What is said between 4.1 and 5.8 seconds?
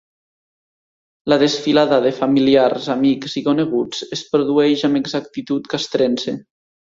es produeix amb exactitud